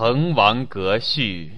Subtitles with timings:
[0.00, 1.50] 滕王阁序》，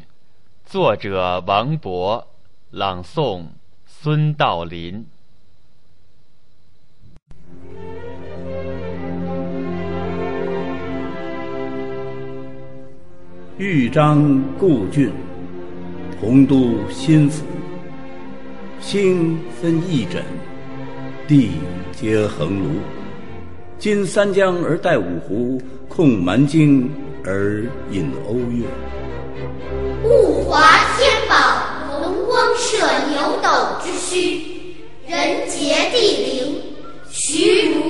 [0.65, 2.25] 作者王勃，
[2.71, 3.43] 朗诵
[3.85, 5.05] 孙道临。
[13.59, 15.13] 豫章故郡，
[16.19, 17.45] 洪都新府。
[18.81, 20.23] 星分翼轸，
[21.29, 21.51] 地
[21.93, 22.79] 接衡庐。
[23.79, 25.61] 襟三江而带五湖，
[25.91, 26.89] 控蛮荆
[27.25, 28.65] 而引瓯越。
[30.03, 30.61] 物华
[30.97, 32.77] 天宝，龙光射
[33.11, 33.49] 牛斗
[33.83, 34.41] 之墟；
[35.07, 36.63] 人杰地灵，
[37.11, 37.81] 徐如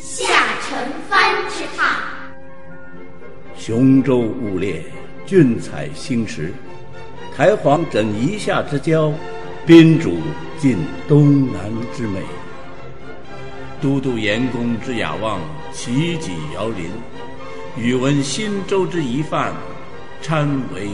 [0.00, 1.96] 下陈蕃之榻。
[3.56, 4.84] 雄州雾列，
[5.24, 6.50] 俊采星驰；
[7.34, 9.12] 台隍枕夷夏之交，
[9.64, 10.16] 宾主
[10.58, 12.20] 尽东南之美。
[13.80, 15.40] 都督阎公之雅望，
[15.72, 16.90] 齐己遥临；
[17.76, 19.54] 宇文新州之一范，
[20.20, 20.90] 参为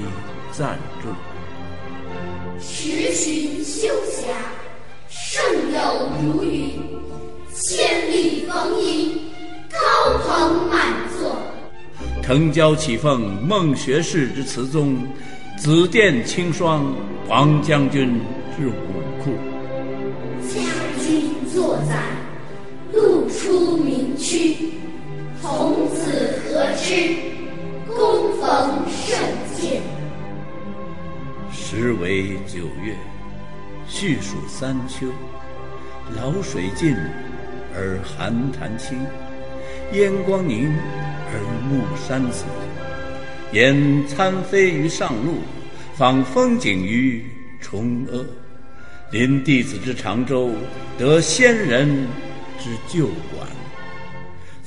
[0.52, 1.08] 赞助。
[2.60, 4.28] 十旬修峡，
[5.08, 6.80] 胜友如云；
[7.52, 9.18] 千里逢迎，
[9.72, 9.78] 高
[10.18, 11.36] 朋满座。
[12.22, 14.96] 腾蛟起凤，孟学士之词宗；
[15.58, 16.94] 紫殿青霜，
[17.26, 18.20] 王将军
[18.56, 18.72] 之武
[19.24, 19.32] 库。
[20.48, 20.60] 家
[21.02, 22.00] 君作宰，
[22.92, 24.56] 路出名区。
[25.40, 26.07] 童子
[26.88, 26.94] 何知，
[27.86, 29.18] 躬逢胜
[29.54, 29.82] 饯。
[31.52, 32.96] 时为九月，
[33.86, 35.06] 序属三秋。
[36.16, 36.96] 潦水尽
[37.74, 38.98] 而寒潭清，
[39.92, 40.72] 烟光凝
[41.30, 42.46] 而暮山紫。
[43.52, 45.40] 言参飞于上路，
[45.94, 47.22] 访风景于
[47.60, 48.24] 崇阿。
[49.10, 50.52] 临弟子之长洲，
[50.96, 52.06] 得仙人
[52.58, 53.46] 之旧馆。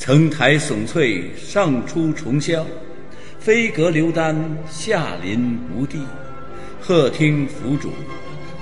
[0.04, 2.64] 层台耸翠，上出重霄；
[3.40, 4.36] 飞阁流丹，
[4.68, 6.00] 下临无地。
[6.80, 7.90] 鹤汀凫渚，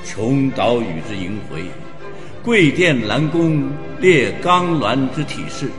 [0.03, 1.61] 穷岛屿之萦回；
[2.43, 3.71] 桂殿兰宫，
[4.01, 5.69] 列冈峦之体势。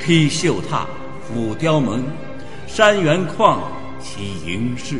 [0.00, 0.86] 披绣闼，
[1.20, 2.02] 俯雕门，
[2.66, 3.58] 山原旷
[4.00, 4.96] 其盈视；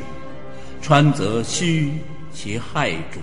[0.83, 1.93] 川泽虚
[2.31, 3.21] 其骇瞩。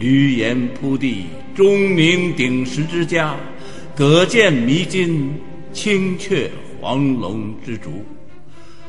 [0.00, 3.34] 闾阎扑地，钟鸣鼎食之家；
[3.96, 5.40] 葛剑弥津，
[5.72, 8.04] 青雀黄龙之竹。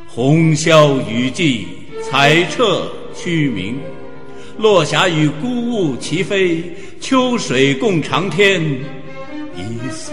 [0.06, 1.66] 红消雨霁，
[2.03, 3.78] 彩彻区明。
[4.57, 6.62] 落霞与孤鹜齐飞，
[7.00, 8.62] 秋水共长天
[9.56, 10.12] 一色。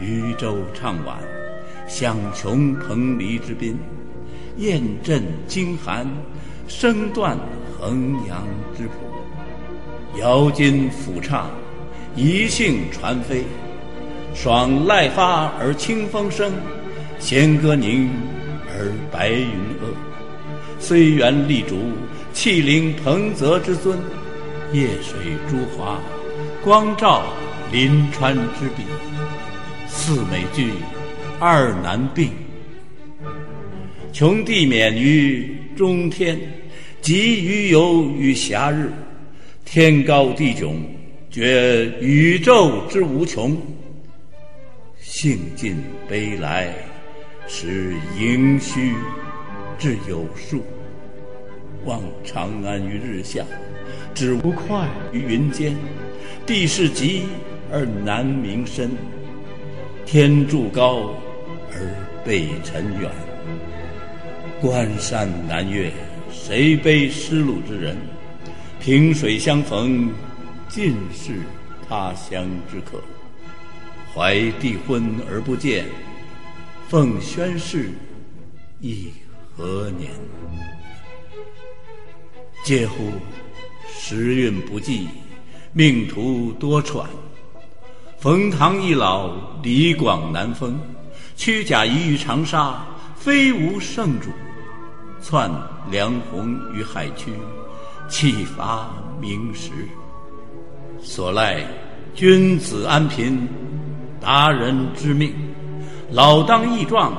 [0.00, 1.16] 渔舟唱晚，
[1.86, 3.74] 响穷彭蠡之滨；
[4.56, 6.04] 雁阵惊寒，
[6.66, 7.38] 声断
[7.78, 8.44] 衡阳
[8.76, 8.92] 之浦。
[10.18, 11.48] 瑶金抚唱，
[12.16, 13.42] 一兴传飞。
[14.34, 16.52] 爽籁发而清风生，
[17.20, 18.10] 弦歌凝
[18.68, 19.94] 而白云遏。
[20.80, 21.78] 虽园丽竹，
[22.32, 23.96] 气凌彭泽之尊；
[24.72, 25.16] 夜水
[25.48, 26.00] 朱华，
[26.64, 27.22] 光照
[27.70, 28.82] 临川之碧。
[29.86, 30.70] 四美具，
[31.38, 32.30] 二难并。
[34.12, 36.38] 穷地免于中天，
[37.00, 38.92] 极于游于暇日。
[39.64, 40.74] 天高地迥，
[41.34, 43.60] 觉宇宙之无穷。
[45.00, 45.74] 兴尽
[46.08, 46.72] 悲来，
[47.48, 48.94] 识盈虚
[49.76, 50.62] 之有数。
[51.86, 53.44] 望长安于日下，
[54.14, 55.74] 知无快于云间。
[56.46, 57.24] 地势极
[57.68, 58.92] 而南溟深，
[60.06, 61.10] 天柱高
[61.72, 61.80] 而
[62.24, 63.10] 背尘远。
[64.60, 65.90] 关山难越，
[66.30, 67.96] 谁悲失路之人？
[68.78, 70.12] 萍水相逢，
[70.74, 71.38] 尽是
[71.88, 73.00] 他乡之客。
[74.12, 75.86] 怀帝昏而不见，
[76.88, 77.92] 奉宣室
[78.80, 79.12] 亦
[79.56, 80.10] 何年？
[82.64, 83.12] 嗟乎！
[83.88, 85.06] 时运不济，
[85.72, 87.06] 命途多舛。
[88.18, 90.76] 冯唐易老，李广难封。
[91.36, 92.84] 屈贾谊于长沙，
[93.14, 94.30] 非无圣主；
[95.22, 95.48] 窜
[95.88, 97.30] 梁鸿于海曲，
[98.08, 99.70] 岂乏明时？
[101.04, 101.62] 所赖
[102.14, 103.46] 君子安贫，
[104.18, 105.34] 达人知命。
[106.10, 107.12] 老当益壮，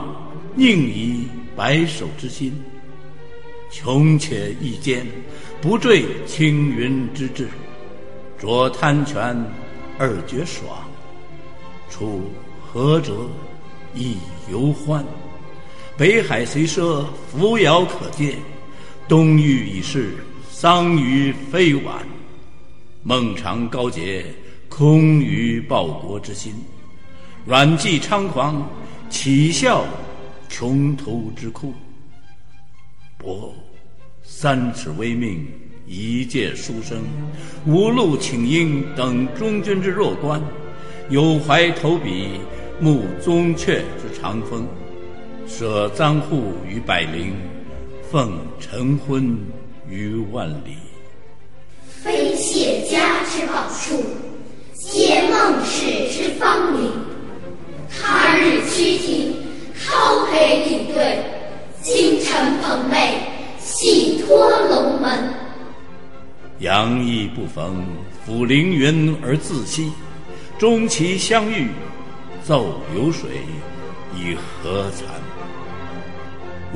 [0.55, 2.51] 宁移白首之心。
[3.69, 5.05] 穷且益坚，
[5.61, 7.47] 不坠青云之志。
[8.41, 9.37] 濯贪泉
[9.99, 10.67] 而觉爽，
[11.87, 12.23] 处
[12.73, 13.13] 涸辙
[13.93, 14.17] 亦
[14.51, 15.05] 犹欢。
[15.95, 18.33] 北海虽赊，扶摇可见；
[19.07, 20.17] 东隅已逝，
[20.49, 21.95] 桑榆非晚。
[23.07, 24.25] 孟尝高洁，
[24.67, 26.53] 空余报国之心；
[27.45, 28.67] 阮籍猖狂，
[29.11, 29.85] 岂效
[30.49, 31.71] 穷途之哭。
[33.15, 33.53] 不，
[34.23, 35.47] 三尺微命，
[35.85, 37.03] 一介书生，
[37.67, 40.41] 无路请缨，等中军之弱冠，
[41.11, 42.39] 有怀投笔，
[42.79, 44.67] 慕宗悫之长风，
[45.47, 47.35] 舍簪笏于百龄，
[48.09, 49.37] 奉晨昏
[49.87, 50.84] 于万里。
[52.45, 54.03] 谢家之宝树，
[54.75, 56.91] 借孟氏之芳名。
[57.89, 59.33] 他日趋庭，
[59.73, 61.23] 靠陪领队；
[61.81, 63.13] 京城捧袂，
[63.59, 65.33] 戏托龙门。
[66.59, 67.83] 杨意不逢，
[68.27, 69.91] 抚凌云而自惜。
[70.59, 71.69] 终其相遇，
[72.43, 73.31] 奏流水，
[74.15, 75.01] 以何惭？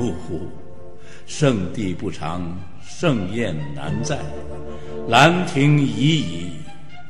[0.00, 0.50] 呜呼！
[1.26, 2.42] 圣地不长，
[2.82, 4.18] 盛宴难再。
[5.08, 6.50] 兰亭已矣，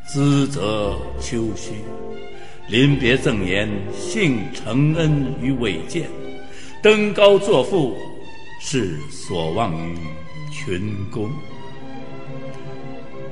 [0.06, 1.72] 资则丘墟。
[2.68, 3.68] 临别赠言，
[3.98, 6.04] 幸承恩于伟饯。
[6.82, 7.96] 登高作赋，
[8.60, 9.96] 是所望于
[10.52, 11.30] 群公。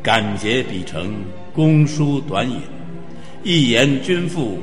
[0.02, 1.14] 感结笔成，
[1.54, 2.60] 公书短引，
[3.42, 4.58] 一言均赋，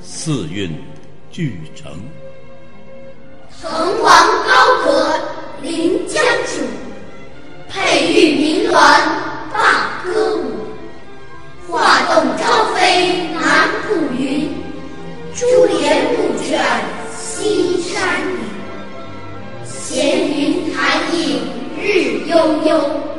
[0.00, 0.70] 四韵
[1.30, 1.90] 俱成。
[3.60, 4.01] 滕王高阁
[5.72, 6.60] 临江渚，
[7.70, 8.72] 佩玉鸣鸾
[9.50, 10.44] 罢歌舞。
[11.66, 14.52] 画栋朝飞南浦云，
[15.34, 16.62] 珠帘暮卷
[17.16, 18.36] 西山雨。
[19.64, 21.40] 闲云潭影
[21.80, 22.36] 日悠
[22.68, 23.11] 悠。